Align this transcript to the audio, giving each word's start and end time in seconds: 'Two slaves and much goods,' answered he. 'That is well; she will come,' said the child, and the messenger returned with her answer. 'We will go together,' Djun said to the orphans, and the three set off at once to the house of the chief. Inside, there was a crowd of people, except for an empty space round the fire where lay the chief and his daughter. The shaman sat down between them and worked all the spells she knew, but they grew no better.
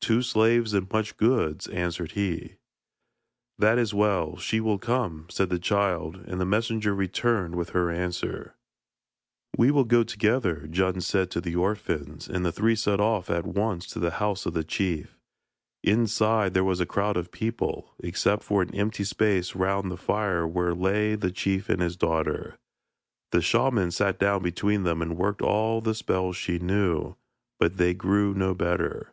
'Two 0.00 0.22
slaves 0.22 0.72
and 0.72 0.90
much 0.90 1.18
goods,' 1.18 1.66
answered 1.66 2.12
he. 2.12 2.54
'That 3.58 3.76
is 3.78 3.92
well; 3.92 4.38
she 4.38 4.58
will 4.58 4.78
come,' 4.78 5.26
said 5.28 5.50
the 5.50 5.58
child, 5.58 6.16
and 6.26 6.40
the 6.40 6.46
messenger 6.46 6.94
returned 6.94 7.54
with 7.54 7.68
her 7.76 7.90
answer. 7.90 8.54
'We 9.58 9.70
will 9.72 9.84
go 9.84 10.02
together,' 10.02 10.66
Djun 10.66 11.02
said 11.02 11.30
to 11.32 11.42
the 11.42 11.56
orphans, 11.56 12.26
and 12.26 12.42
the 12.42 12.52
three 12.52 12.74
set 12.74 13.00
off 13.00 13.28
at 13.28 13.44
once 13.44 13.86
to 13.88 13.98
the 13.98 14.12
house 14.12 14.46
of 14.46 14.54
the 14.54 14.64
chief. 14.64 15.18
Inside, 15.84 16.54
there 16.54 16.64
was 16.64 16.80
a 16.80 16.86
crowd 16.86 17.18
of 17.18 17.30
people, 17.30 17.90
except 17.98 18.44
for 18.44 18.62
an 18.62 18.74
empty 18.74 19.04
space 19.04 19.54
round 19.54 19.90
the 19.90 19.98
fire 19.98 20.46
where 20.46 20.72
lay 20.72 21.16
the 21.16 21.30
chief 21.30 21.68
and 21.68 21.82
his 21.82 21.96
daughter. 21.98 22.56
The 23.30 23.42
shaman 23.42 23.90
sat 23.90 24.18
down 24.18 24.42
between 24.42 24.84
them 24.84 25.02
and 25.02 25.18
worked 25.18 25.42
all 25.42 25.82
the 25.82 25.94
spells 25.94 26.34
she 26.38 26.58
knew, 26.58 27.14
but 27.60 27.76
they 27.76 27.92
grew 27.92 28.32
no 28.32 28.54
better. 28.54 29.12